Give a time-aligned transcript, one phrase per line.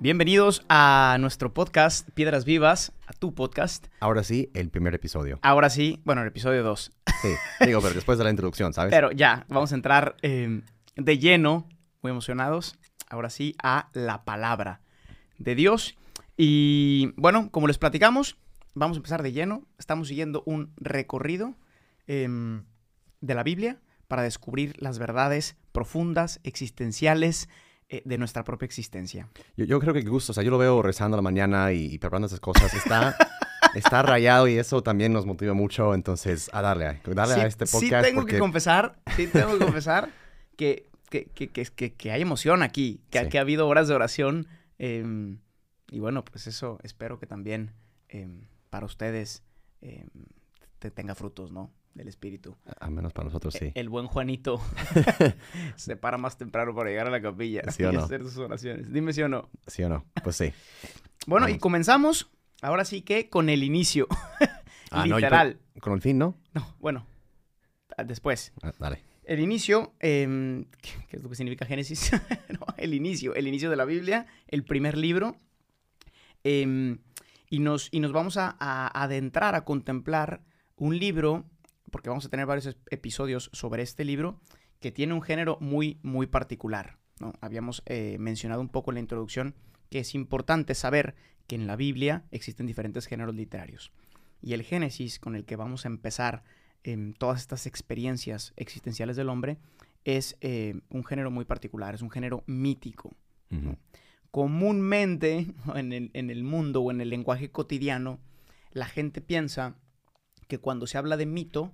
[0.00, 3.86] Bienvenidos a nuestro podcast Piedras Vivas, a tu podcast.
[4.00, 5.38] Ahora sí, el primer episodio.
[5.40, 6.92] Ahora sí, bueno, el episodio 2.
[7.22, 7.28] Sí,
[7.64, 8.90] digo, pero después de la introducción, ¿sabes?
[8.90, 10.62] Pero ya, vamos a entrar eh,
[10.96, 11.68] de lleno,
[12.02, 12.76] muy emocionados,
[13.08, 14.80] ahora sí, a la palabra
[15.38, 15.96] de Dios.
[16.36, 18.36] Y bueno, como les platicamos,
[18.74, 19.62] vamos a empezar de lleno.
[19.78, 21.54] Estamos siguiendo un recorrido
[22.08, 22.64] em,
[23.20, 27.48] de la Biblia para descubrir las verdades profundas, existenciales
[28.04, 29.28] de nuestra propia existencia.
[29.56, 31.94] Yo, yo creo que gusto, o sea, yo lo veo rezando a la mañana y,
[31.94, 32.72] y preparando esas cosas.
[32.74, 33.16] Está,
[33.74, 35.94] está rayado y eso también nos motiva mucho.
[35.94, 38.06] Entonces, a darle, a darle sí, a este sí podcast.
[38.06, 38.34] tengo porque...
[38.34, 40.10] que confesar, sí tengo que confesar
[40.56, 43.28] que, que, que, que, hay emoción aquí, que, Sí.
[43.28, 44.46] que ha habido horas de oración.
[44.78, 45.38] em,
[45.90, 47.70] y bueno, pues eso espero que también
[48.08, 49.42] em, para ustedes
[49.80, 50.08] em,
[50.80, 51.70] te tenga frutos, ¿no?
[51.94, 52.56] Del Espíritu.
[52.80, 53.66] Al menos para nosotros sí.
[53.66, 54.60] E- El buen Juanito
[55.76, 58.00] se para más temprano para llegar a la capilla ¿Sí y no?
[58.02, 58.92] hacer sus oraciones.
[58.92, 59.48] Dime si o no.
[59.68, 60.04] ¿Sí o no?
[60.24, 60.52] Pues sí.
[61.26, 62.30] Bueno, y comenzamos
[62.62, 64.08] ahora sí que con el inicio.
[64.90, 65.58] Ah, Literal.
[65.74, 66.36] con, con el fin, ¿no?
[66.52, 67.06] no, bueno,
[68.04, 68.52] después.
[68.62, 69.02] Ah, dale.
[69.24, 70.64] El inicio, em,
[71.08, 72.10] ¿qué es lo que significa Génesis?
[72.48, 75.36] No, el inicio, el inicio de la Biblia, el primer libro.
[76.42, 76.98] em,
[77.50, 80.42] y, nos, y nos vamos a, a adentrar a contemplar
[80.76, 81.44] un libro,
[81.94, 84.40] porque vamos a tener varios episodios sobre este libro,
[84.80, 86.98] que tiene un género muy, muy particular.
[87.20, 87.34] ¿no?
[87.40, 89.54] Habíamos eh, mencionado un poco en la introducción
[89.90, 91.14] que es importante saber
[91.46, 93.92] que en la Biblia existen diferentes géneros literarios.
[94.42, 96.42] Y el Génesis, con el que vamos a empezar
[96.82, 99.58] em, todas estas experiencias existenciales del hombre,
[100.02, 103.14] es eh, un género muy particular, es un género mítico.
[104.32, 105.46] Comúnmente
[105.76, 108.18] en el, en el mundo o en el lenguaje cotidiano,
[108.72, 109.76] la gente piensa
[110.48, 111.72] que cuando se habla de mito,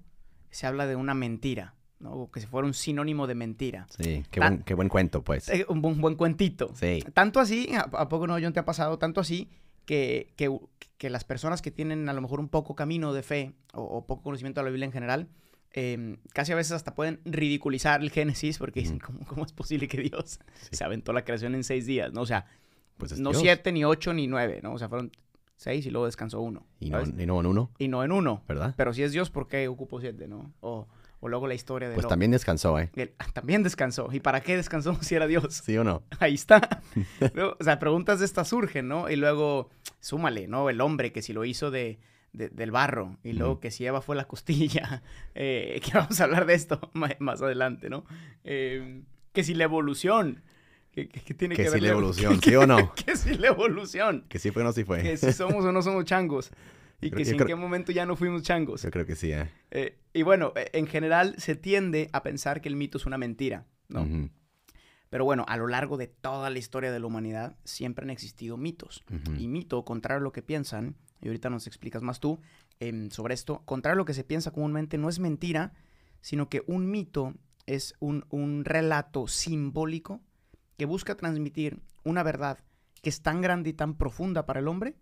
[0.51, 2.13] se habla de una mentira, ¿no?
[2.13, 3.87] O que se fuera un sinónimo de mentira.
[3.91, 5.49] Sí, qué Tan- buen, qué buen cuento, pues.
[5.49, 6.71] Eh, Un buen, buen cuentito.
[6.75, 7.05] Sí.
[7.15, 8.99] Tanto así, ¿a, a poco no, John, te ha pasado?
[8.99, 9.49] Tanto así
[9.87, 10.51] que, que,
[10.99, 14.07] que las personas que tienen a lo mejor un poco camino de fe o, o
[14.07, 15.29] poco conocimiento de la Biblia en general,
[15.73, 18.99] eh, casi a veces hasta pueden ridiculizar el Génesis porque dicen.
[18.99, 20.69] ¿cómo, cómo es posible que Dios Sí.
[20.77, 22.13] se aventó la creación en seis días?
[22.13, 22.23] ¿no?
[22.23, 22.47] O sea,
[22.99, 23.43] Pues es no Dios.
[23.43, 24.73] siete, ni ocho, ni nueve, ¿no?
[24.75, 25.11] O sea, fueron
[25.61, 26.67] seis y luego descansó uno.
[26.81, 28.43] Y no, y no en uno, Y no en uno.
[28.49, 28.73] ¿verdad?
[28.77, 30.55] Pero si es Dios, ¿por qué ocupó siete, no?
[30.61, 30.89] O,
[31.21, 32.09] o luego la historia de Pues Lot.
[32.11, 32.91] también descansó, ¿eh?
[32.97, 34.09] Él, también descansó.
[34.11, 35.63] ¿Y para qué descansó si era Dios?
[35.65, 36.03] ¿Sí o no?
[36.19, 36.83] Ahí está.
[37.35, 39.11] Luego, o sea, preguntas de estas surgen, ¿no?
[39.11, 39.69] Y luego,
[40.01, 40.71] súmale, ¿no?
[40.71, 41.99] El hombre que si lo hizo de,
[42.33, 43.19] de- del barro.
[43.23, 45.03] Y luego que si Eva fue la costilla.
[45.35, 48.05] eh, que vamos a hablar de esto más adelante, ¿no?
[48.45, 49.03] Eh,
[49.35, 50.43] que si la evolución.
[50.93, 52.93] Que, que- que tiene Que que, ver la evolución, que- ¿sí o no?
[52.95, 54.25] Que si la evolución.
[54.29, 55.03] Que sí fue o no sí fue.
[55.03, 56.51] Que si somos o no somos changos.
[57.01, 58.83] Y creo- que si en creo- qué momento ya no fuimos changos.
[58.83, 59.49] Yo creo que sí, ¿eh?
[59.71, 63.19] Eh, y bueno, eh, en general se tiende a pensar que el mito es una
[63.19, 64.07] mentira, ¿no?
[65.09, 68.57] Pero bueno, a lo largo de toda la historia de la humanidad siempre han existido
[68.57, 69.03] mitos.
[69.39, 72.41] Y mito, contrario a lo que piensan, y ahorita nos explicas más tú
[72.81, 75.73] em, sobre esto, contrario a lo que se piensa comúnmente, no es mentira,
[76.21, 77.35] sino que un mito
[77.67, 80.21] es un, un relato simbólico
[80.81, 82.59] que busca transmitir una verdad
[83.03, 84.95] que es tan grande y tan profunda para el hombre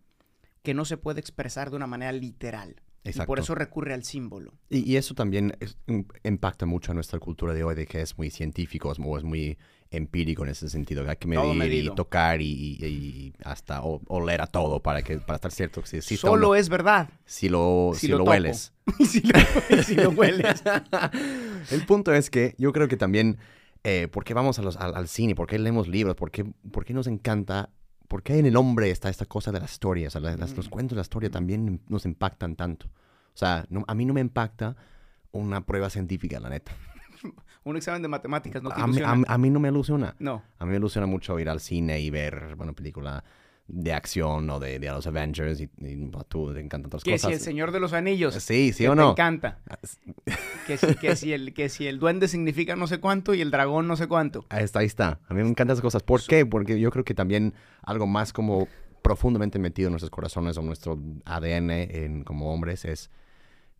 [0.65, 2.83] que no se puede expresar de una manera literal.
[3.05, 3.29] Y Exacto.
[3.29, 4.55] por eso recurre al símbolo.
[4.69, 8.01] Y, y eso también es- im- impacta mucho a nuestra cultura de hoy, de que
[8.03, 9.57] es muy científico, es muy, es muy
[9.91, 14.03] empírico en ese sentido, que hay que medir y tocar y, y- y hasta o-
[14.09, 16.55] oler a todo para que para estar cierto que si Solo no.
[16.57, 17.09] es verdad.
[17.25, 18.31] si lo, si si lo lo, toco.
[18.33, 18.73] hueles.
[18.99, 19.39] Y si lo,
[19.79, 20.61] y si lo hueles.
[21.71, 23.39] El punto es que yo creo que también,
[23.85, 25.35] eh, ¿por qué vamos a los- al, al cine?
[25.35, 26.15] ¿Por qué leemos libros?
[26.17, 27.71] ¿Por qué, por qué nos encanta?
[28.09, 30.09] ¿Por qué en el hombre está esta cosa de la historia?
[30.09, 32.87] O sea, las- los cuentos de la historia también nos impactan tanto.
[32.87, 34.77] O sea, no- a mí no me impacta
[35.33, 36.73] una prueba científica, la neta.
[37.65, 40.15] Un examen de matemáticas no te A mí, a- a mí no me ilusiona.
[40.19, 40.43] No.
[40.59, 43.23] A mí me ilusiona mucho ir al cine y ver, bueno, película
[43.69, 47.13] de acción o de, de los Avengers y, y a tú te encantan otras Que
[47.13, 47.29] cosas.
[47.29, 48.35] si el Señor de los Anillos.
[48.35, 49.11] Sí, sí que o te no.
[49.13, 49.59] encanta.
[50.67, 53.51] Que si, que, si el, que si el duende significa no sé cuánto y el
[53.51, 54.45] dragón no sé cuánto.
[54.51, 55.19] Ahí está, ahí está.
[55.27, 56.03] A mí me encantan esas cosas.
[56.03, 56.45] ¿Por qué?
[56.45, 58.69] Porque yo creo que también algo más como
[59.01, 63.11] profundamente metido en nuestros corazones o nuestro ADN en, como hombres es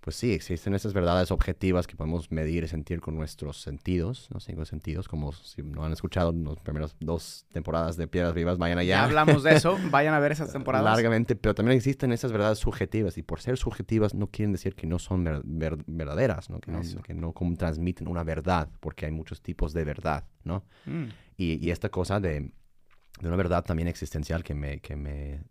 [0.09, 4.43] pues sí, existen esas verdades objetivas que podemos medir y sentir con nuestros sentidos, los
[4.43, 8.79] cinco sentidos, como si no han escuchado las primeras dos temporadas de Piedras Vivas, vayan
[8.79, 8.95] allá.
[8.97, 10.87] Ya hablamos de eso, vayan a ver esas temporadas.
[10.87, 14.87] Largamente, pero también existen esas verdades subjetivas y por ser subjetivas no quieren decir que
[14.87, 16.59] no son ver- ver- verdaderas, ¿no?
[16.59, 20.65] Que, no, que no como transmiten una verdad, porque hay muchos tipos de verdad, ¿no?
[20.87, 21.05] Mm,
[21.37, 22.51] Y, y esta cosa de,
[23.21, 25.43] de una verdad también existencial que me, que me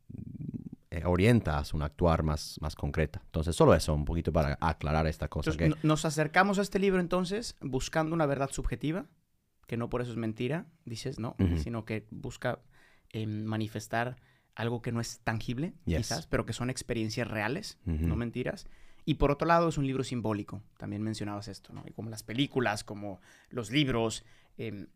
[0.98, 3.22] eh, orienta un actuar más, más concreta.
[3.26, 5.50] Entonces, solo eso, un poquito para aclarar esta cosa.
[5.52, 9.06] Entonces, que, no- nos acercamos a este libro entonces buscando una verdad subjetiva,
[9.68, 11.36] que no por eso es mentira, dices, ¿no?
[11.40, 11.58] Ujú.
[11.58, 12.60] Sino que busca
[13.12, 14.18] eh, manifestar
[14.56, 15.98] algo que no es tangible, Yes.
[15.98, 18.08] quizás, pero que son experiencias reales, Ujú.
[18.08, 18.66] no mentiras.
[19.06, 20.62] Y por otro lado, es un libro simbólico.
[20.78, 21.84] También mencionabas esto, ¿no?
[21.88, 24.26] Y como las películas, como los libros,
[24.58, 24.88] em,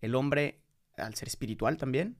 [0.00, 0.60] el hombre,
[0.96, 2.16] al ser espiritual también,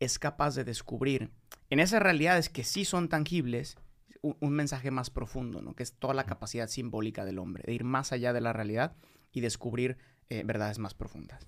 [0.00, 1.30] es capaz de descubrir
[1.70, 3.76] en esas realidades que sí son tangibles
[4.22, 5.74] un, un mensaje más profundo, ¿no?
[5.74, 8.96] Que es toda la capacidad simbólica del hombre, de ir más allá de la realidad
[9.32, 9.98] y descubrir
[10.28, 11.46] eh, verdades más profundas.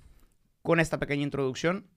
[0.63, 1.89] Con esta pequeña introducción,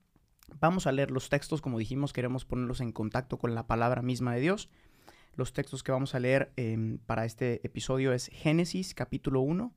[0.60, 4.34] vamos a leer los textos, como dijimos, queremos ponerlos en contacto con la palabra misma
[4.34, 4.70] de Dios.
[5.36, 9.76] Los textos que vamos a leer em, para este episodio es Génesis capítulo 1,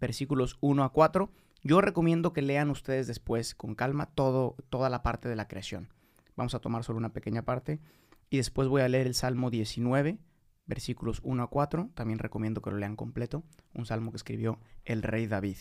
[0.00, 1.32] versículos 1 a 4.
[1.62, 5.88] Yo recomiendo que lean ustedes después con calma todo, toda la parte de la creación.
[6.36, 7.80] Vamos a tomar solo una pequeña parte
[8.30, 10.18] y después voy a leer el Salmo 19,
[10.66, 11.90] versículos 1 a 4.
[11.94, 13.44] También recomiendo que lo lean completo,
[13.74, 15.58] un salmo que escribió el rey David.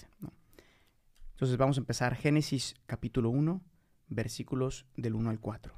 [1.31, 3.61] Entonces vamos a empezar Génesis capítulo 1,
[4.07, 5.73] versículos del 1 al 4.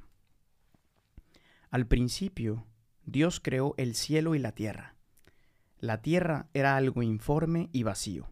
[1.70, 2.66] Al principio,
[3.04, 4.96] Dios creó el cielo y la tierra.
[5.78, 8.30] La tierra era algo informe y vacío.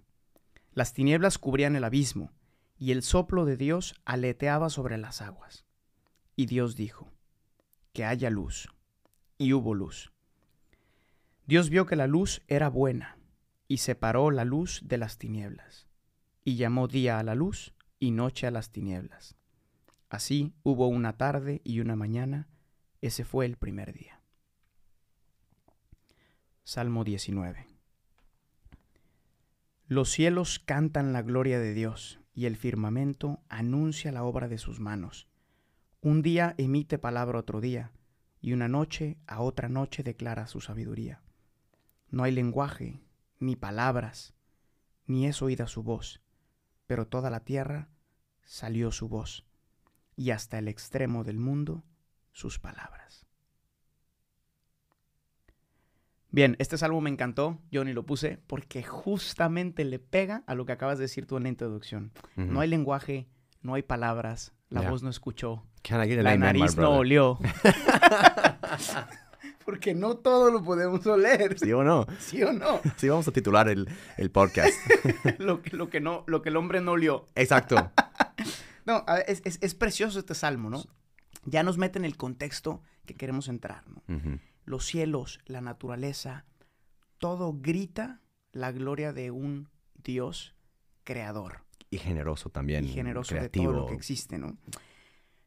[0.73, 2.33] Las tinieblas cubrían el abismo,
[2.79, 5.65] y el soplo de Dios aleteaba sobre las aguas.
[6.37, 7.13] Y Dios dijo,
[7.93, 8.69] que haya luz.
[9.39, 10.13] Y hubo luz.
[11.47, 13.19] Dios vio que la luz era buena,
[13.69, 15.89] y separó la luz de las tinieblas,
[16.45, 19.37] y llamó día a la luz y noche a las tinieblas.
[20.09, 22.49] Así hubo una tarde y una mañana,
[23.01, 24.21] ese fue el primer día.
[26.63, 27.67] Salmo 19.
[29.87, 34.81] Los cielos cantan la gloria de Dios, y el firmamento anuncia la obra de sus
[34.81, 35.29] manos.
[36.05, 37.91] Un día emite palabra otro día,
[38.43, 41.23] y una noche a otra noche declara su sabiduría.
[42.11, 43.01] No hay lenguaje,
[43.39, 44.35] ni palabras,
[45.07, 46.21] ni es oída su voz,
[46.87, 47.89] pero toda la tierra
[48.43, 49.47] salió su voz,
[50.15, 51.85] y hasta el extremo del mundo
[52.33, 53.25] sus palabras.
[56.31, 60.67] Bien, este salmo me encantó, yo ni lo puse, porque justamente le pega a lo
[60.67, 62.13] que acabas de decir tú en la introducción.
[62.37, 63.27] No hay lenguaje,
[63.63, 66.77] no hay palabras, la voz no escuchó, Can I get an la amen, my nariz
[66.77, 67.39] no olió.
[69.65, 72.07] porque no todo lo podemos oler, ¿Sí o no?
[72.19, 72.81] ¿sí o no?
[72.97, 74.75] Sí, vamos a titular el, el podcast.
[75.39, 77.27] lo, que, lo, que no, lo que el hombre no olió.
[77.35, 77.91] Exacto.
[78.87, 80.85] No, a ver, es, es- es precioso este salmo, ¿no?
[81.47, 84.03] Ya nos mete en el contexto que queremos entrar, ¿no?
[84.65, 86.45] Los cielos, la naturaleza,
[87.19, 88.21] todo grita
[88.53, 89.69] la gloria de un
[90.03, 90.55] Dios
[91.05, 92.85] creador Y generoso también.
[92.85, 93.67] y generoso creativo.
[93.67, 94.57] de todo lo que existe, ¿no?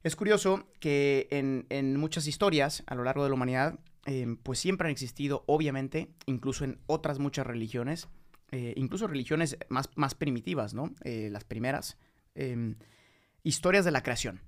[0.08, 4.58] Es curioso que en, en muchas historias a lo largo de la humanidad, eh, pues
[4.58, 8.08] siempre han existido, obviamente, incluso en otras muchas religiones,
[8.52, 10.94] eh, incluso religiones más, más primitivas, ¿no?
[11.04, 11.98] Eh, las primeras,
[12.36, 12.76] eh,
[13.44, 14.40] historias de la creación,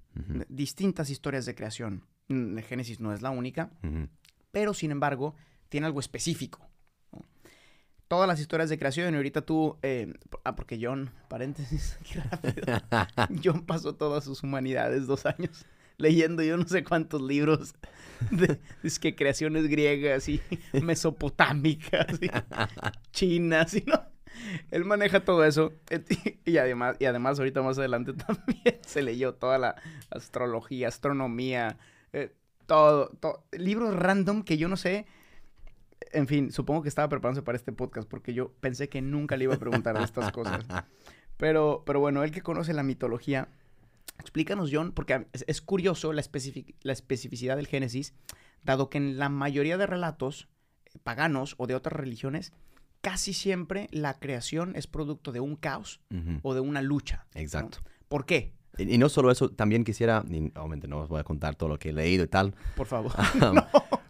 [0.47, 2.05] distintas historias de creación.
[2.29, 3.69] Mm, Génesis no es la única,
[4.51, 5.35] pero sin embargo
[5.67, 6.68] tiene algo específico.
[8.09, 10.13] Todas las historias de creación, y ahorita tú, eh,
[10.43, 12.77] ah, porque John, paréntesis, aquí rápido.
[13.43, 15.65] John pasó todas sus humanidades dos años
[15.99, 17.75] leyendo yo no sé cuántos libros
[18.31, 20.41] de es que creaciones griegas y
[20.81, 22.29] mesopotámicas y
[23.11, 24.01] chinas y no.
[24.71, 25.73] Él maneja todo eso
[26.45, 29.75] y además, y además ahorita más adelante también se leyó toda la
[30.09, 31.77] astrología, astronomía,
[32.13, 32.33] eh,
[32.65, 35.05] todo, todo, libros random que yo no sé.
[36.11, 39.43] En fin, supongo que estaba preparándose para este podcast porque yo pensé que nunca le
[39.45, 40.65] iba a preguntar de estas cosas.
[41.37, 43.47] Pero, pero bueno, él que conoce la mitología,
[44.19, 48.13] explícanos, John, porque es, es curioso la, especific- la especificidad del Génesis,
[48.63, 50.49] dado que en la mayoría de relatos
[50.87, 52.51] eh, paganos o de otras religiones,
[52.99, 56.01] casi siempre la creación es producto de un caos
[56.41, 57.25] o de una lucha.
[57.33, 57.39] ¿no?
[57.39, 57.77] Exacto.
[58.09, 58.51] ¿Por qué?
[58.77, 61.69] Y, y no solo eso, también quisiera, y obviamente no os voy a contar todo
[61.69, 63.13] lo que he leído y tal, Por favor.
[63.41, 63.59] Um,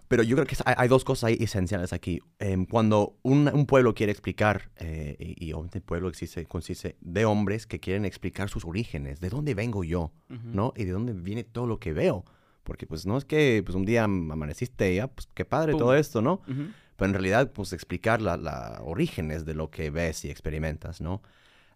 [0.10, 2.20] Pero yo creo que hay, hay dos cosas ahí esenciales aquí.
[2.40, 7.26] Em, cuando un, un pueblo quiere explicar, eh, y, obviamente el pueblo existe, consiste de
[7.26, 10.40] hombres que quieren explicar sus orígenes, de dónde vengo yo, Ujú.
[10.52, 10.74] ¿no?
[10.76, 12.26] Y de dónde viene todo lo que veo.
[12.64, 15.72] Porque pues no es que pues un día am- amaneciste y ya, pues qué padre
[15.74, 15.80] Pum.
[15.80, 16.42] todo esto, ¿no?
[16.48, 16.70] Ujú.
[16.98, 21.22] pero en realidad, pues explicar la, la orígenes de lo que ves y experimentas, ¿no?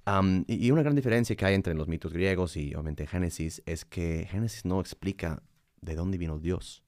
[0.06, 3.62] Am, y, y una gran diferencia que hay entre los mitos griegos y obviamente Génesis
[3.66, 5.42] es que Génesis no explica
[5.82, 6.84] de dónde vino Dios.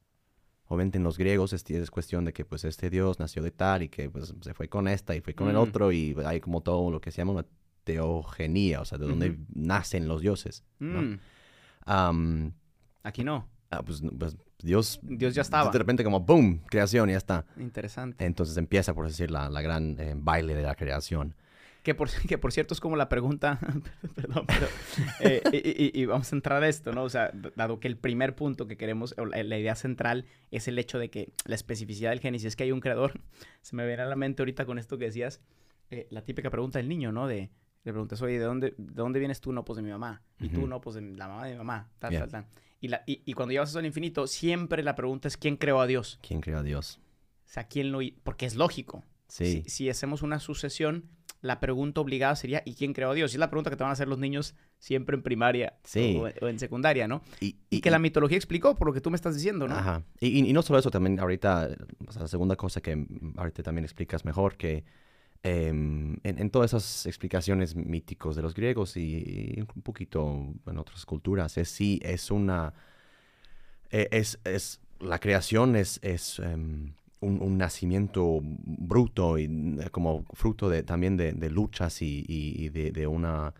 [0.67, 3.83] Obviamente en los griegos es, es cuestión de que pues este Dios nació de tal
[3.83, 5.59] y que pues se fue con esta y fue con el Mm.
[5.59, 7.45] otro y hay como todo lo que se llama una
[7.83, 10.63] teogenía, o sea, de dónde nacen los dioses.
[10.79, 11.17] ¿no?
[11.85, 12.51] Mm,
[13.03, 13.47] aquí no.
[13.71, 15.69] ah, pues, pues, Dios, Dios ya estaba.
[15.69, 17.45] de repente como boom, creación, ya está.
[17.57, 18.25] Interesante.
[18.25, 21.35] Entonces empieza, por decir, la, la gran eh, baile de la creación.
[21.85, 23.59] Que por, que por cierto es como la pregunta,
[24.15, 24.67] perdón, pero,
[25.21, 27.03] eh, y, y- y vamos a entrar a esto, ¿no?
[27.03, 30.67] O sea, dado que el primer punto que queremos, o la, la idea central es
[30.67, 33.21] el hecho de que la especificidad del Génesis es que hay un creador,
[33.61, 35.39] se me viene a la mente ahorita con esto que decías,
[35.91, 37.27] eh, la típica pregunta del niño, ¿no?
[37.27, 37.51] De,
[37.83, 39.53] le preguntas, oye, ¿de dónde, ¿de dónde vienes tú?
[39.53, 40.23] No, pues de mi mamá.
[40.39, 40.67] Y tú, Ujú.
[40.67, 41.91] no, pues de la mamá de mi mamá.
[41.99, 42.21] Tal, Yeah.
[42.21, 42.45] tal, tal.
[42.81, 45.79] Y, la, y, y cuando llevas eso al infinito, siempre la pregunta es, ¿quién creó
[45.79, 46.19] a Dios?
[46.27, 46.99] ¿Quién creó a Dios?
[47.45, 47.99] O sea, ¿quién lo...
[48.23, 49.03] Porque es lógico.
[49.27, 49.61] Sí.
[49.65, 51.05] Si, si hacemos una sucesión,
[51.45, 53.31] la pregunta obligada sería ¿y quién creó a Dios?
[53.31, 56.17] Y es la pregunta que te van a hacer los niños siempre en primaria Sí.
[56.19, 57.21] o, o en secundaria, ¿no?
[57.39, 59.75] Y, Y, que la mitología explicó por lo que tú me estás diciendo, ¿no?
[59.75, 60.03] Ajá.
[60.19, 61.69] Y, no solo eso, también ahorita,
[62.07, 63.05] o sea, la segunda cosa que
[63.37, 64.83] ahorita también explicas mejor, que
[65.43, 70.77] em, en, en todas esas explicaciones míticos de los griegos y, y un poquito en
[70.77, 72.73] otras culturas, es sí, es una,
[73.91, 76.93] e- es, es, la creación es, es em,
[77.25, 82.65] un, un nacimiento bruto y mm, como fruto de, también de, de luchas y, y-
[82.65, 83.53] y de, de una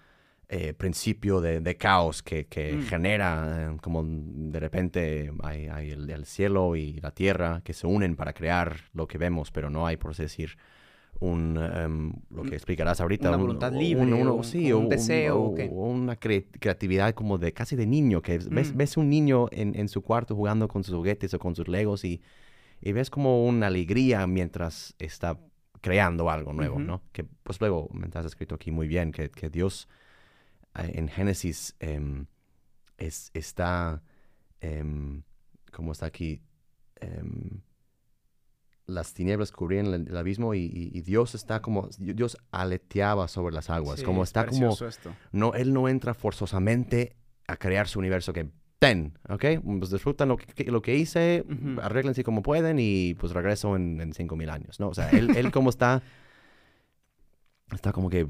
[0.48, 2.82] eh, principio de, de caos que, que Mm.
[2.84, 7.88] genera eh, como de repente hay, hay el, el cielo y la tierra que se
[7.88, 10.52] unen para crear lo que vemos, pero no hay, por así decir,
[11.20, 13.30] un, em, lo que Un- explicarás ahorita.
[13.30, 15.40] una un- voluntad un- libre, uno- o sí, un o deseo,
[15.72, 18.78] una cre- creatividad como de casi de niño, que ves, Mm.
[18.78, 22.04] ves un niño en, en su cuarto jugando con sus juguetes o con sus legos
[22.06, 22.22] y,
[22.86, 25.38] y ves como una alegría mientras está
[25.82, 26.80] creando algo nuevo.
[26.80, 27.02] ¿no?
[27.12, 29.88] Que pues luego me has escrito aquí muy bien, que, que Dios
[30.76, 32.28] eh, en Génesis em,
[32.98, 34.02] es, está,
[34.62, 35.24] em,
[35.74, 36.42] como está aquí,
[37.02, 37.62] em,
[38.88, 43.54] las tinieblas cubrían el, el abismo y, y- y Dios está como, Dios aleteaba sobre
[43.56, 45.16] las aguas, Sí, como es está como, precioso esto.
[45.32, 47.16] no, Él no entra forzosamente
[47.48, 48.48] a crear su universo que,
[48.80, 49.46] ten, ¿ok?
[49.80, 51.82] Pues disfrutan lo que, lo que hice, Ujú.
[51.82, 54.90] arréglense como pueden y pues regreso en, en cinco mil años, ¿no?
[54.90, 56.04] O sea, Él, él como está,
[57.74, 58.28] está como que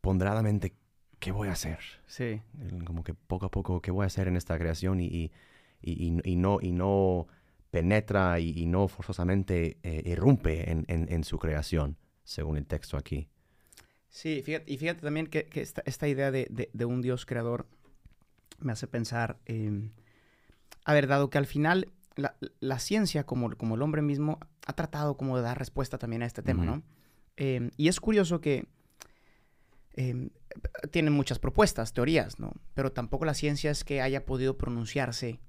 [0.00, 0.74] ponderadamente,
[1.18, 1.78] ¿qué voy a hacer?
[2.06, 2.40] Sí.
[2.84, 5.30] Como que poco a poco qué voy a hacer en esta creación y, y,
[5.82, 7.26] y- no, y no
[7.70, 12.96] penetra y, y no forzosamente eh, irrumpe en, en- en su creación, según el texto
[12.96, 13.28] aquí.
[14.08, 17.26] Sí, fíjate, y fíjate también que, que esta, esta idea de, de- de un Dios
[17.26, 17.66] creador
[18.60, 19.90] me hace pensar, eh,
[20.84, 24.72] a ver, dado que al final la, la ciencia, como, como el hombre mismo, ha
[24.74, 26.64] tratado como de dar respuesta también a este tema.
[26.64, 26.82] ¿no?
[27.36, 28.66] Eh, y es curioso que
[29.94, 30.30] eh,
[30.90, 32.52] tienen muchas propuestas, teorías, ¿no?
[32.74, 35.40] Pero tampoco la ciencia es que haya podido pronunciarse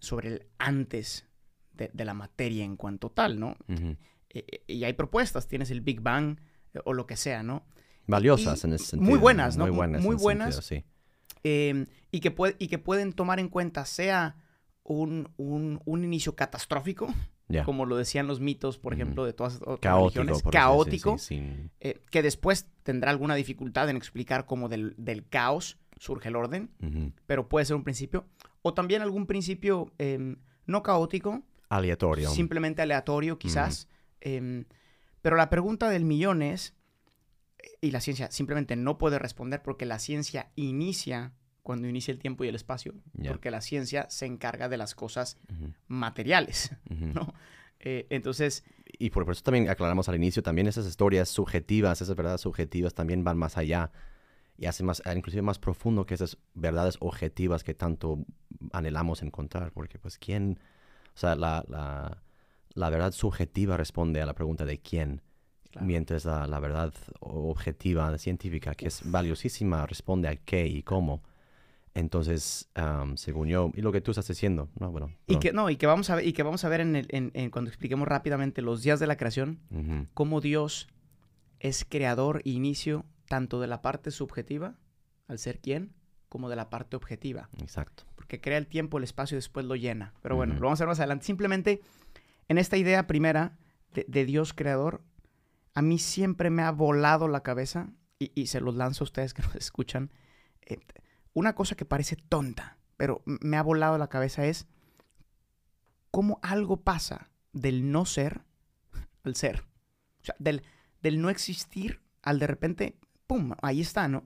[0.00, 1.26] sobre el antes
[1.72, 3.56] de, de la materia en cuanto tal, ¿no?
[3.68, 3.96] Eh,
[4.30, 6.40] eh, y hay propuestas, tienes el Big Bang
[6.84, 7.64] o lo que sea, ¿no?
[8.08, 9.20] Valiosas Y en ese muy sentido.
[9.20, 9.66] buenas, ¿no?
[9.66, 10.02] Muy buenas.
[10.02, 10.54] Muy en ese buenas.
[10.56, 10.86] sentido, sí.
[11.44, 14.36] Eh, y, que puede, y que pueden tomar en cuenta sea
[14.82, 17.12] un, un- un inicio catastrófico,
[17.64, 20.22] como lo decían los mitos, por ejemplo, de todas otras Caótico.
[20.22, 25.28] religiones, caótico, sí, sin- eh, que después tendrá alguna dificultad en explicar cómo del, del
[25.28, 26.70] caos surge el orden,
[27.26, 28.26] pero puede ser un principio,
[28.62, 30.36] o también algún principio em,
[30.66, 32.30] no caótico, Aleatorio.
[32.30, 33.88] simplemente aleatorio quizás.
[34.20, 34.64] em,
[35.22, 36.74] pero la pregunta del millón es,
[37.80, 42.44] y la ciencia simplemente no puede responder porque la ciencia inicia cuando inicia el tiempo
[42.44, 42.94] y el espacio,
[43.26, 45.38] porque la ciencia se encarga de las cosas
[45.86, 46.72] materiales.
[46.90, 47.32] ¿no?
[47.80, 48.64] Eh, entonces,
[48.98, 53.24] Y por eso también aclaramos al inicio, también esas historias subjetivas, esas verdades subjetivas también
[53.24, 53.90] van más allá
[54.56, 58.24] y hacen más, inclusive más profundo que esas verdades objetivas que tanto
[58.72, 60.60] anhelamos encontrar, porque pues quién,
[61.14, 62.22] o sea, la, la,
[62.74, 65.22] la verdad subjetiva responde a la pregunta de quién,
[65.74, 71.22] claro, mientras la, la verdad objetiva, científica, que es valiosísima, responde a qué y cómo.
[71.94, 75.12] Entonces, am, según yo, y lo que tú estás diciendo, no, bueno.
[75.28, 77.06] y que no, y que vamos a ver, y que vamos a ver en el,
[77.10, 80.88] en- en cuando expliquemos rápidamente los días de la creación, Ujú, cómo Dios
[81.60, 84.74] es creador e inicio tanto de la parte subjetiva,
[85.28, 85.92] al ser quien,
[86.28, 87.48] como de la parte objetiva.
[87.60, 88.04] Exacto.
[88.16, 90.14] porque crea el tiempo, el espacio y después lo llena.
[90.22, 90.62] Pero bueno, Ujú.
[90.62, 91.26] lo vamos a ver más adelante.
[91.26, 91.80] Simplemente
[92.48, 93.56] en esta idea primera
[93.92, 95.02] de, de Dios creador,
[95.74, 99.34] a mí siempre me ha volado la cabeza y, y se los lanzo a ustedes
[99.34, 100.10] que nos escuchan.
[100.62, 100.78] eh,
[101.32, 104.68] una cosa que parece tonta, pero me ha volado la cabeza es
[106.10, 108.42] cómo algo pasa del no ser
[109.24, 109.64] al ser.
[110.20, 110.62] O sea, del,
[111.02, 113.52] del no existir al de repente, ¡pum!
[113.62, 114.24] Ahí está, ¿no?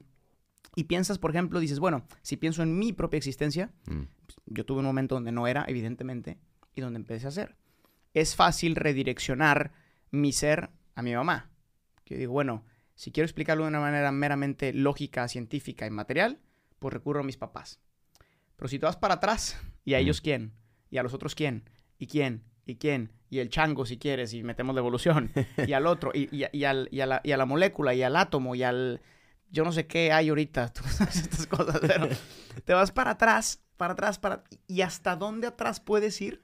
[0.76, 4.02] Y piensas, por ejemplo, dices, bueno, si pienso en mi propia existencia, Mm.
[4.26, 6.38] pues, yo tuve un momento donde no era, evidentemente,
[6.74, 7.56] y donde empecé a ser.
[8.14, 9.72] Es fácil redireccionar
[10.10, 11.48] mi ser a mi mamá.
[12.04, 12.64] Que digo, bueno,
[12.96, 16.40] si quiero explicarlo de una manera meramente lógica, científica y material,
[16.80, 17.78] pues recurro a mis papás.
[18.56, 20.54] Pero si tú vas para atrás, ¿y a ellos quién?
[20.90, 21.70] ¿Y a los otros quién?
[21.98, 22.42] ¿Y quién?
[22.66, 23.12] ¿Y quién?
[23.30, 25.30] Y el chango, si quieres, y metemos la evolución.
[25.66, 28.16] y al otro, y, y al- y a la, y a la molécula, y al
[28.16, 29.00] átomo, y al...
[29.50, 30.64] Yo no sé qué hay ahorita,
[31.00, 32.08] estas cosas, pero
[32.64, 34.42] te vas para atrás, para atrás, para...
[34.66, 36.42] ¿Y hasta dónde atrás puedes ir?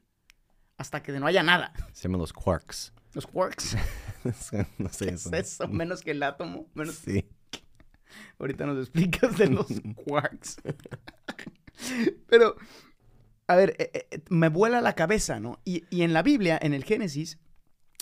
[0.76, 1.72] Hasta que no haya nada.
[1.92, 2.92] Se llaman los quarks.
[3.14, 3.76] Los quarks.
[4.78, 5.30] no sé ¿Qué eso.
[5.34, 5.68] es eso?
[5.68, 6.68] Menos que el átomo.
[6.74, 6.94] Menos...
[6.96, 7.28] Sí.
[8.38, 9.66] Ahorita nos explicas de los
[10.04, 10.56] quarks.
[12.28, 12.56] Pero,
[13.46, 15.60] a ver, eh, eh, me vuela la cabeza, ¿no?
[15.64, 17.38] Y, y en la Biblia, en el Génesis,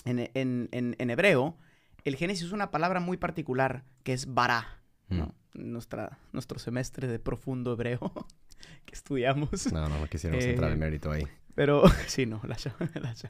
[0.05, 1.57] en, en- en- en hebreo,
[2.03, 5.33] el Génesis es una palabra muy particular que es bara, ¿no?
[5.53, 7.99] Nuestra, nuestro semestre de profundo hebreo
[8.85, 9.71] que estudiamos.
[9.71, 11.23] No, no, no quisiéramos Eh, entrar en mérito ahí.
[11.55, 12.55] Pero, sí, no, la
[13.01, 13.29] la cha-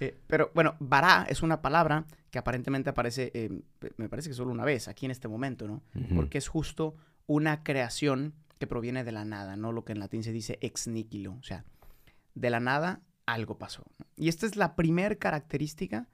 [0.00, 3.50] Eh, pero bueno, bará es una palabra que aparentemente aparece, eh,
[3.96, 5.82] me parece que solo una vez aquí en este momento, ¿no?
[6.14, 6.94] Porque es justo
[7.26, 10.86] una creación que proviene de la nada, no lo que en latín se dice ex
[10.86, 11.34] nihilo.
[11.34, 11.64] O sea,
[12.34, 13.84] de la nada algo pasó.
[13.98, 14.06] ¿no?
[14.16, 16.08] Y esta es la primer característica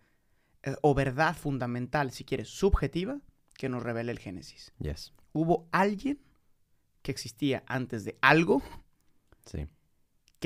[0.62, 3.20] eh, o verdad fundamental, si quieres, subjetiva,
[3.54, 4.72] que nos revela el Génesis.
[4.78, 5.12] Yes.
[5.32, 6.20] Hubo alguien
[7.02, 8.62] que existía antes de algo
[9.46, 9.66] Sí.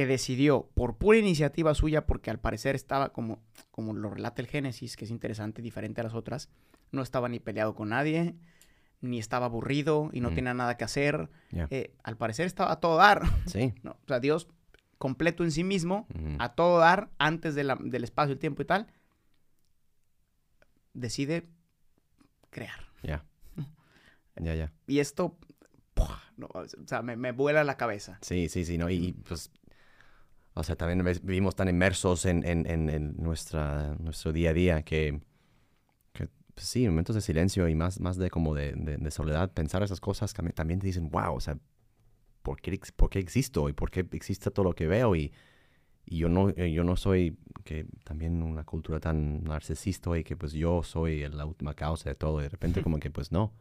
[0.01, 4.49] Que decidió por pura iniciativa suya, porque al parecer estaba como, como lo relata el
[4.49, 6.49] Génesis, que es interesante, diferente a las otras,
[6.91, 8.35] no estaba ni peleado con nadie,
[9.03, 10.35] ni estaba aburrido y no Mm.
[10.37, 11.29] tenía nada que hacer.
[11.53, 13.75] Eh, al parecer estaba a todo dar, Sí.
[13.83, 13.91] ¿no?
[13.91, 14.49] O sea, Dios
[14.97, 16.07] completo en sí mismo,
[16.39, 18.87] a todo dar, antes de la- del espacio, el tiempo y tal,
[20.95, 21.47] decide
[22.49, 22.87] crear.
[23.03, 23.23] Ya.
[24.41, 24.73] Ya, ya.
[24.87, 25.37] Y esto,
[25.93, 26.23] ¡pua!
[26.39, 28.19] no, o sea, me, me vuela la cabeza.
[28.23, 28.89] Sí, sí, sí, ¿no?
[28.89, 29.51] Y, y, pues,
[30.55, 34.83] o sea, también vivimos tan inmersos en, en, en, en nuestra, nuestro día a día
[34.83, 35.21] que,
[36.13, 39.53] que pues, sí, momentos de silencio y más, más de como de, de, de soledad,
[39.53, 41.59] pensar esas cosas también, también te dicen, wow, o sea,
[42.43, 43.69] ¿por qué, por qué existo?
[43.69, 45.15] ¿Y por qué existe todo lo que veo?
[45.15, 45.33] Y,
[46.05, 50.37] y yo no, eh, yo no soy que también una cultura tan narcisista y que
[50.37, 53.53] pues yo soy la última causa de todo y de repente como que pues no.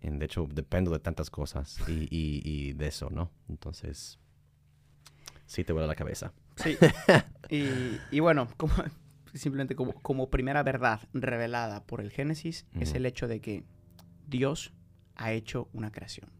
[0.00, 3.30] De hecho, dependo de tantas cosas y, y, y de eso, ¿no?
[3.48, 4.18] Entonces,
[5.52, 6.32] sí te vuela la cabeza.
[6.56, 6.78] Sí.
[7.50, 8.72] y, y bueno, como,
[9.34, 13.64] simplemente como, como primera verdad revelada por el Génesis es el hecho de que
[14.26, 14.72] Dios
[15.16, 16.30] ha hecho una creación.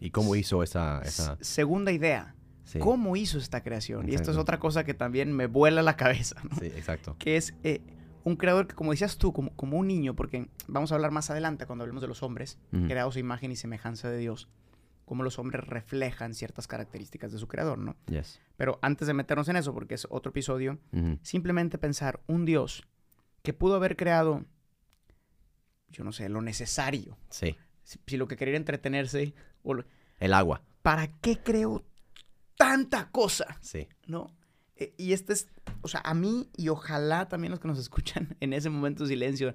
[0.00, 1.02] ¿Y cómo hizo esa...?
[1.40, 4.08] Segunda idea, sí, ¿cómo hizo esta creación?
[4.08, 6.56] Y esto es otra cosa que también me vuela la cabeza, ¿no?
[6.56, 7.14] sí, exacto.
[7.18, 7.82] Que es eh,
[8.24, 11.28] un creador que, como decías tú, como, como un niño, porque vamos a hablar más
[11.28, 14.48] adelante cuando hablemos de los hombres, creados a imagen y semejanza de Dios,
[15.06, 17.96] cómo los hombres reflejan ciertas características de su creador, ¿no?
[18.08, 18.38] Yes.
[18.58, 20.78] Pero antes de meternos en eso, porque es otro episodio,
[21.22, 22.86] simplemente pensar un Dios
[23.42, 24.44] que pudo haber creado,
[25.88, 27.16] yo no sé, lo necesario.
[27.30, 27.56] Sí.
[27.84, 29.84] Si, si lo que quería era entretenerse, o lo-
[30.18, 30.60] El agua.
[30.82, 31.84] ¿para qué creó
[32.56, 33.58] tanta cosa?
[33.60, 33.88] Sí.
[34.06, 34.36] ¿No?
[34.76, 35.48] E- y este es,
[35.82, 39.10] o sea, a mí y ojalá también los que nos escuchan en ese momento de
[39.10, 39.54] silencio,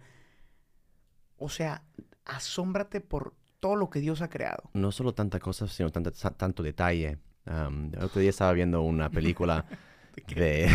[1.37, 1.83] o sea,
[2.25, 4.69] asómbrate por todo lo que Dios ha creado.
[4.73, 7.19] No solo tanta cosa, sino tanto detalle.
[7.45, 9.65] Um, el otro día estaba viendo una película
[10.35, 10.69] de...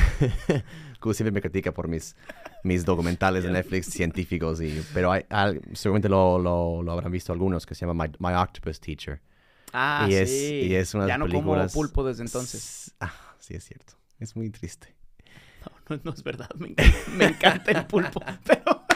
[0.98, 2.16] Como siempre me critica por mis,
[2.64, 5.24] mis documentales de Netflix científicos, y, pero hay,
[5.74, 9.20] seguramente lo, lo, lo habrán visto algunos, que se llama My, My Octopus Teacher.
[9.72, 10.62] Ah, y, es, sí.
[10.68, 11.74] y es una ya no como películas...
[11.74, 12.94] pulpo desde entonces.
[12.98, 13.92] Ah, sí, es cierto.
[14.18, 14.96] Es muy triste.
[15.64, 16.48] No, no, no es verdad.
[16.56, 18.22] Me encanta, me encanta el pulpo.
[18.44, 18.86] Pero,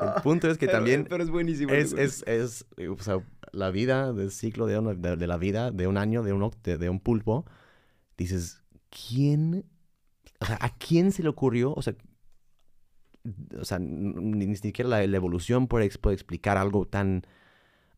[0.00, 1.72] El punto es que también pero es buenísimo.
[1.72, 3.18] es, es, es, eh, o sea,
[3.52, 6.50] la vida, del ciclo de, una- de, de la vida, de un año, de un,
[6.62, 7.44] de, de un pulpo,
[8.16, 9.64] dices, ¿quién,
[10.40, 11.72] o sea, a quién se le ocurrió?
[11.74, 11.94] O sea,
[13.58, 17.22] o sea ni, ni siquiera la, la evolución puede, puede explicar algo tan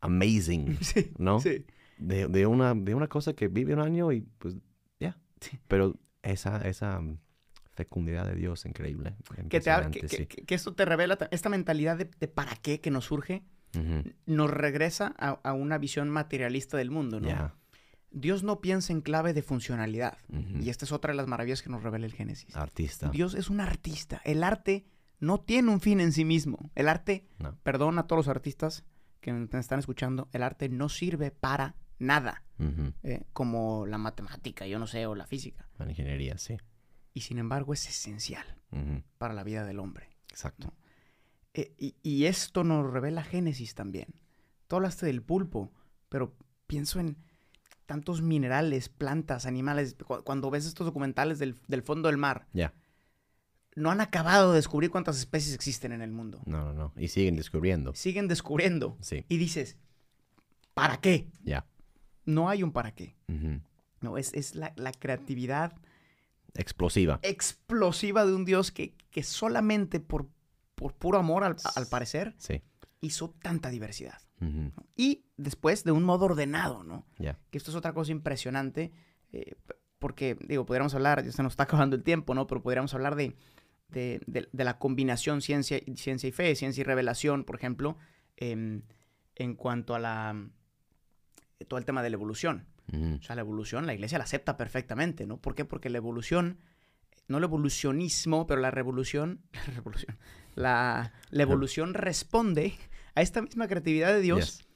[0.00, 1.40] amazing, Sí, ¿no?
[1.40, 1.64] sí.
[1.98, 4.56] De, de, una, de una cosa que vive un año y pues,
[4.98, 5.16] ya.
[5.40, 5.58] Sí.
[5.68, 7.00] Pero esa, esa
[7.74, 9.14] fecundidad de Dios increíble.
[9.48, 10.26] Que, te, que, que- sí.
[10.26, 13.42] que- que esto te revela ta- esta mentalidad de, de para qué que nos surge,
[14.26, 17.20] nos regresa a, a una visión materialista del mundo.
[18.14, 20.18] Dios no piensa en clave de funcionalidad.
[20.60, 22.54] Y esta es otra de las maravillas que nos revela el Génesis.
[22.56, 23.08] Artista.
[23.08, 24.20] Dios es un artista.
[24.24, 24.84] El arte
[25.18, 26.70] no tiene un fin en sí mismo.
[26.74, 27.56] El arte, No.
[27.62, 28.84] perdón a todos los artistas
[29.20, 32.42] que me están escuchando, el arte no sirve para nada.
[33.02, 35.66] Eh, como la matemática, yo no sé, o la física.
[35.78, 36.58] La ingeniería, sí.
[37.14, 38.44] Y sin embargo es esencial
[39.18, 40.08] para la vida del hombre.
[40.30, 40.72] Exacto.
[41.54, 44.06] Eh, y, y esto nos revela Génesis también.
[44.66, 45.70] Tú hablaste del pulpo,
[46.08, 46.34] pero
[46.66, 47.18] pienso en
[47.84, 49.94] tantos minerales, plantas, animales.
[50.06, 52.72] Cu- Cuando ves estos documentales del, del fondo del mar, Ya.
[53.76, 56.40] no han acabado de descubrir cuántas especies existen en el mundo.
[56.46, 56.92] No, no, no.
[56.96, 57.94] Y siguen descubriendo.
[57.94, 58.96] Siguen descubriendo.
[59.02, 59.26] Sí.
[59.28, 59.76] Y dices,
[60.72, 61.28] ¿para qué?
[61.44, 61.66] Ya.
[62.24, 63.14] No hay un para qué.
[64.00, 65.74] No, es, es la, la creatividad
[66.54, 67.18] Explosiva.
[67.22, 70.28] explosiva de un Dios que, que solamente por,
[70.74, 72.62] por puro amor, al, al parecer, Sí.
[73.00, 74.18] hizo tanta diversidad.
[74.96, 77.06] Y después de un modo ordenado, ¿no?
[77.50, 78.90] Que esto es otra cosa impresionante,
[79.32, 79.54] eh,
[80.00, 82.48] porque, digo, podríamos hablar, ya se nos está acabando el tiempo, ¿no?
[82.48, 83.36] Pero podríamos hablar de,
[83.88, 87.96] de, de- de la combinación ciencia, y- ciencia y fe, ciencia y revelación, por ejemplo,
[88.36, 88.82] em,
[89.36, 90.34] en cuanto a la,
[91.68, 92.66] todo el tema de la evolución.
[92.92, 93.16] Ujú.
[93.20, 95.38] O sea, la evolución, la iglesia la acepta perfectamente, ¿no?
[95.38, 95.64] ¿Por qué?
[95.64, 96.58] Porque la evolución,
[97.28, 100.16] no el evolucionismo, pero la revolución, la revolución,
[100.54, 102.74] la, la evolución responde
[103.14, 104.66] a esta misma creatividad de Dios Yes.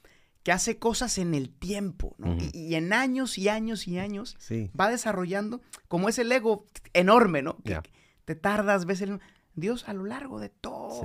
[0.43, 2.37] que hace cosas en el tiempo, ¿no?
[2.39, 4.71] Y, y en años y años y años Sí.
[4.79, 7.57] va desarrollando como ese ego enorme, ¿no?
[7.65, 7.81] Que
[8.25, 9.21] te tardas, ves el...
[9.57, 11.03] Dios a lo largo de todos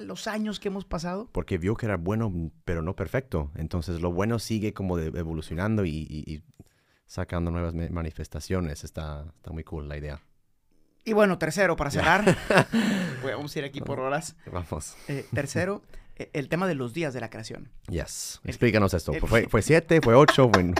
[0.00, 3.50] los años que hemos pasado, Porque vio que era bueno, pero no perfecto.
[3.56, 6.42] Entonces lo bueno sigue como de- evolucionando y, y- y
[7.06, 8.84] sacando nuevas manifestaciones.
[8.84, 10.20] Está, está muy cool la idea.
[11.06, 12.24] Y bueno, tercero, para cerrar,
[13.24, 14.36] vamos a ir aquí por horas.
[14.50, 14.96] Vamos.
[15.08, 15.82] Eh, tercero,
[16.16, 17.70] eh, el tema de los días de la creación.
[17.90, 18.40] Yes.
[18.44, 19.12] El- Explícanos esto.
[19.12, 20.00] el- ¿Fue, fue siete?
[20.02, 20.50] ¿Fue ocho?
[20.52, 20.74] ¿Cuán-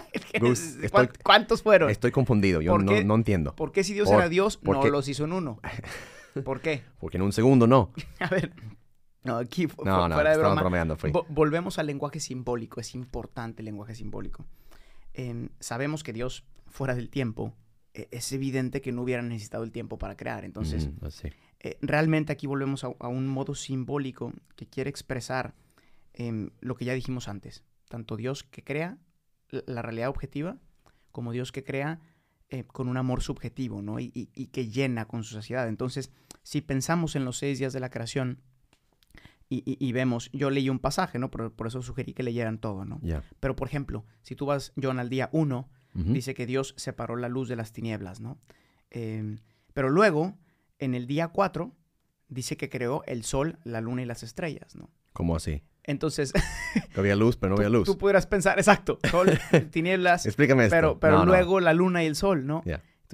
[0.83, 1.91] estoy- ¿Cuántos fueron?
[1.91, 2.61] estoy confundido.
[2.63, 3.55] Yo ¿Por no, no entiendo.
[3.55, 5.61] ¿Por qué si Dios Por- era Dios, no los hizo en uno?
[6.43, 6.83] ¿Por qué?
[7.01, 7.93] Porque en un segundo no.
[8.21, 8.53] A ver,
[9.23, 10.61] no, aquí fu- No, no, fuera de broma.
[10.61, 10.97] bromeando.
[10.97, 12.81] Vo- volvemos al lenguaje simbólico.
[12.81, 14.45] Es importante el lenguaje simbólico.
[15.13, 17.55] Em, sabemos que Dios, fuera del tiempo,
[17.95, 20.45] e- es evidente que no hubiera necesitado el tiempo para crear.
[20.45, 21.29] Entonces, sí.
[21.61, 25.55] eh, realmente aquí volvemos a, a un modo simbólico que quiere expresar
[26.13, 27.63] em, lo que ya dijimos antes.
[27.89, 28.99] Tanto Dios que crea
[29.51, 30.57] la, realidad objetiva,
[31.13, 32.01] como Dios que crea
[32.51, 34.01] eh, con un amor subjetivo, ¿no?
[34.01, 35.69] Y, y- y que llena con su saciedad.
[35.69, 36.11] Entonces,
[36.45, 38.41] si pensamos en los seis días de la creación
[39.49, 41.31] y, y- y vemos, yo leí un pasaje, ¿no?
[41.31, 43.01] Por, por eso sugerí que leyeran todo, ¿no?
[43.41, 46.13] Pero, por ejemplo, si tú vas, John, al día 1, Ujú.
[46.13, 48.39] dice que Dios separó la luz de las tinieblas, ¿no?
[48.91, 49.39] Em,
[49.75, 50.37] pero luego,
[50.79, 51.73] en el día 4,
[52.29, 54.91] dice que creó el sol, la luna y las estrellas, ¿no?
[55.13, 55.63] ¿Cómo así?
[55.85, 56.33] Entonces,
[56.95, 57.85] Que había luz, pero no había luz.
[57.87, 59.29] tú pudieras pensar, exacto, sol,
[59.71, 60.75] tinieblas, Explícame esto.
[60.77, 61.33] pero, pero No, no.
[61.33, 62.63] luego la luna y el sol, ¿no?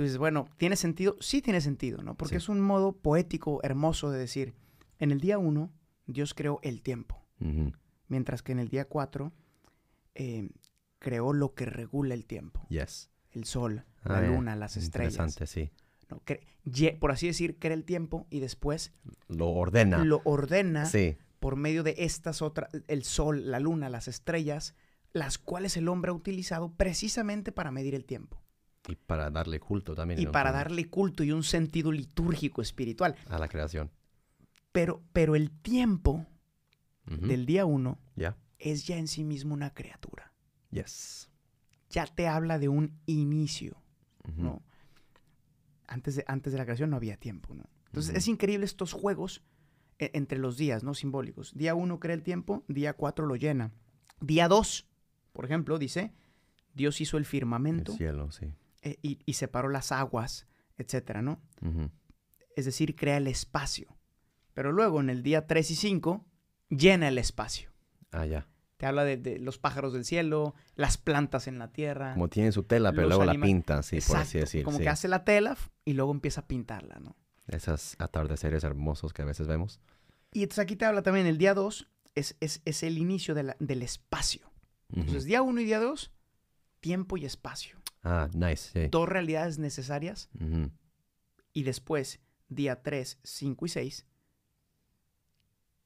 [0.00, 1.16] Entonces, bueno, ¿tiene sentido?
[1.20, 2.14] Sí tiene sentido, ¿no?
[2.16, 2.44] Porque Sí.
[2.44, 4.54] es un modo poético, hermoso de decir,
[4.98, 5.70] en el día 1,
[6.06, 7.22] Dios creó el tiempo,
[8.08, 9.30] mientras que en el día 4,
[10.98, 13.10] creó lo que regula el tiempo, Yes.
[13.32, 15.12] el sol, Ah, la luna, las estrellas.
[15.14, 15.70] Interesante, sí.
[16.08, 16.22] ¿no?
[16.98, 18.92] Por así decir, crea el tiempo y después
[19.28, 20.02] Lo ordena.
[20.02, 21.18] lo ordena Sí.
[21.40, 24.74] por medio de estas otras, el sol, la luna, las estrellas,
[25.12, 28.42] las cuales el hombre ha utilizado precisamente para medir el tiempo
[28.90, 30.20] Y para darle culto también.
[30.20, 30.32] y ¿no?
[30.32, 33.14] para darle culto y un sentido litúrgico espiritual.
[33.28, 33.90] A la creación.
[34.72, 36.26] Pero, pero el tiempo
[37.06, 38.36] del día uno Ya.
[38.58, 40.32] es ya en sí mismo una criatura.
[40.70, 41.28] Yes.
[41.90, 43.76] Ya te habla de un inicio.
[44.36, 44.62] ¿no?
[45.88, 47.64] Antes de, antes de la creación no había tiempo, ¿no?
[47.86, 49.42] Entonces es increíble estos juegos
[49.98, 50.94] e- entre los días, ¿no?
[50.94, 51.52] Simbólicos.
[51.56, 53.72] Día uno crea el tiempo, día cuatro lo llena.
[54.20, 54.86] Día dos,
[55.32, 56.12] por ejemplo, dice,
[56.74, 58.52] Dios hizo el El firmamento cielo, sí.
[58.82, 61.40] Eh, y, y separó las aguas, etcétera, ¿no?
[62.56, 63.96] Es decir, crea el espacio.
[64.54, 66.24] Pero luego en el día 3 y 5
[66.68, 67.70] llena el espacio.
[68.10, 68.46] Ah, ya.
[68.76, 72.14] Te habla de, de los pájaros del cielo, las plantas en la tierra.
[72.14, 74.64] Como tiene su tela, pero luego la pinta, sí, por así Exacto, decir.
[74.64, 74.82] Como sí.
[74.84, 77.14] que hace la tela y luego empieza a pintarla, ¿no?
[77.46, 79.80] Esos atardeceres hermosos que a veces vemos.
[80.32, 83.42] Y entonces aquí te habla también el día 2 es, es, es el inicio de
[83.42, 84.50] la- del espacio.
[84.90, 85.00] Ujú.
[85.00, 86.10] Entonces, día 1 y día 2,
[86.80, 87.76] tiempo y espacio.
[88.02, 88.88] Ah, nice, sí.
[88.90, 90.30] Dos realidades necesarias.
[90.40, 90.70] Ujú.
[91.52, 94.06] Y después, día 3, 5 y 6,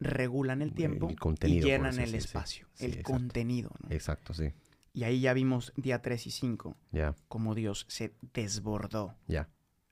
[0.00, 2.16] regulan el tiempo El contenido, y llenan el sí.
[2.16, 3.12] espacio, Sí, el exacto.
[3.12, 3.70] contenido.
[3.82, 3.90] ¿no?
[3.94, 4.52] Exacto, sí.
[4.92, 9.48] Y ahí ya vimos día 3 y 5, Ya, cómo Dios se desbordó ya.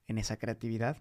[0.07, 0.99] en esa creatividad.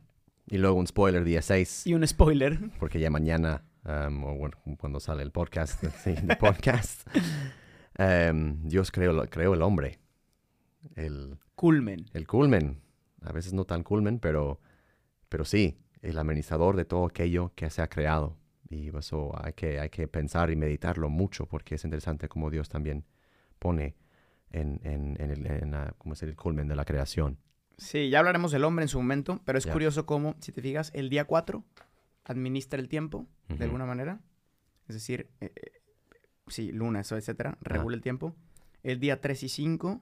[0.47, 4.57] Y luego un spoiler, día 6, Y un spoiler, porque ya mañana, um, o bueno,
[4.79, 7.07] cuando sale el podcast, sí, el podcast,
[7.99, 9.99] um, Dios creó, creó el hombre.
[10.95, 12.05] El, culmen.
[12.13, 12.81] el culmen.
[13.21, 14.59] A veces no tan culmen, pero,
[15.29, 18.37] pero sí, el amenizador de todo aquello que se ha creado.
[18.69, 22.69] Y eso hay que, hay que pensar y meditarlo mucho porque es interesante cómo Dios
[22.69, 23.05] también
[23.59, 23.95] pone
[24.49, 27.37] en, en, en el, en la- ¿cómo es el culmen de la creación.
[27.77, 30.91] Sí, ya hablaremos del hombre en su momento, pero es curioso cómo, si te fijas,
[30.93, 31.63] el día 4
[32.25, 34.21] administra el tiempo de alguna manera.
[34.87, 35.71] Es decir, eh, eh,
[36.47, 38.35] sí, luna, eso, etcétera, regula el tiempo.
[38.83, 40.01] El día 3 y 5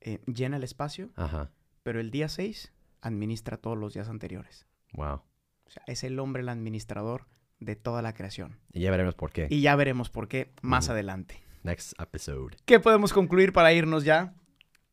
[0.00, 1.50] eh, llena el espacio, Ajá.
[1.82, 4.66] pero el día 6 administra todos los días anteriores.
[4.92, 5.22] Wow.
[5.66, 7.26] O sea, es el hombre el administrador
[7.60, 8.58] de toda la creación.
[8.72, 9.48] Y ya veremos por qué.
[9.50, 11.42] Y ya veremos por qué más adelante.
[11.62, 12.56] Next episode.
[12.64, 14.34] ¿Qué podemos concluir para irnos ya?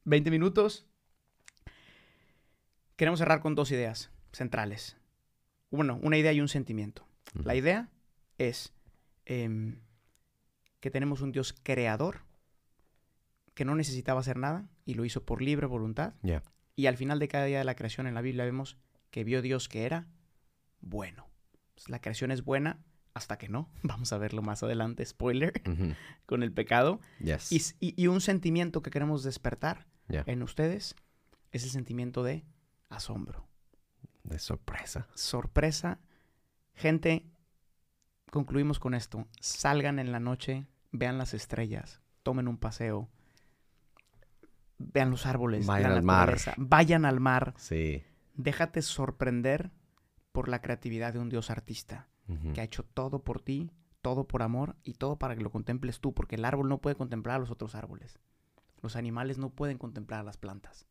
[0.05, 0.85] 20 minutos.
[2.95, 4.97] Queremos cerrar con dos ideas centrales.
[5.71, 7.07] Bueno, una idea y un sentimiento.
[7.33, 7.89] La idea
[8.37, 8.73] es
[9.25, 9.79] em,
[10.79, 12.21] que tenemos un Dios creador
[13.53, 16.13] que no necesitaba hacer nada y lo hizo por libre voluntad.
[16.21, 16.43] Ya.
[16.75, 18.77] Y al final de cada día de la creación en la Biblia vemos
[19.11, 20.07] que vio Dios que era
[20.81, 21.27] bueno.
[21.73, 23.69] Pues la creación es buena hasta que no.
[23.83, 25.61] Vamos a verlo más adelante, spoiler,
[26.25, 26.99] con el pecado.
[27.19, 27.51] Yes.
[27.51, 30.95] Y, s- y- y un sentimiento que queremos despertar en ustedes
[31.51, 32.43] es el sentimiento de
[32.89, 33.47] asombro,
[34.23, 35.07] De sorpresa.
[35.15, 35.99] sorpresa.
[36.75, 37.25] Gente,
[38.29, 39.27] concluimos con esto.
[39.39, 43.09] Salgan en la noche, vean las estrellas, tomen un paseo,
[44.77, 46.19] vean los árboles, Vayan la al mar.
[46.31, 47.53] naturaleza, vayan al mar.
[47.57, 48.03] Sí.
[48.35, 49.71] Déjate sorprender
[50.31, 52.07] por la creatividad de un Dios artista
[52.53, 55.99] que ha hecho todo por ti, todo por amor y todo para que lo contemples
[55.99, 58.19] tú, porque el árbol no puede contemplar a los otros árboles.
[58.81, 60.87] Los animales no pueden contemplar a las plantas.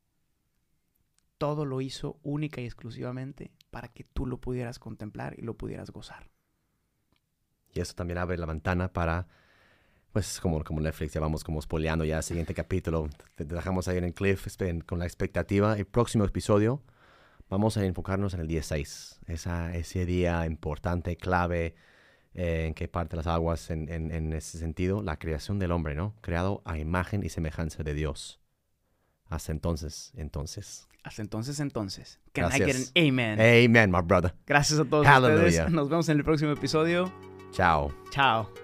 [1.38, 5.90] Todo lo hizo única y exclusivamente para que tú lo pudieras contemplar y lo pudieras
[5.90, 6.30] gozar.
[7.72, 9.26] Y eso también abre la ventana para,
[10.14, 13.10] pues como, como Netflix, ya vamos como spoileando ya el siguiente capítulo.
[13.34, 15.76] Te dejamos ahí en el cliff espe- con la expectativa.
[15.76, 16.80] El próximo episodio
[17.50, 19.20] vamos a enfocarnos en el 16.
[19.26, 21.74] Esa, ese día importante, clave,
[22.32, 25.94] eh, en que parte las aguas en, en- en ese sentido, la creación del hombre,
[25.96, 26.14] ¿no?
[26.20, 28.40] Creado a imagen y semejanza de Dios.
[29.28, 30.86] Hasta entonces, entonces.
[31.02, 32.20] Hasta entonces, entonces.
[32.32, 32.92] Can I get Gracias.
[32.96, 33.40] an amen?
[33.40, 34.32] Amen, my brother.
[34.46, 35.46] Gracias a todos Hallelujah.
[35.48, 35.70] ustedes.
[35.72, 37.12] Nos vemos en el próximo episodio.
[37.50, 37.92] Chao.
[38.10, 38.63] Chao.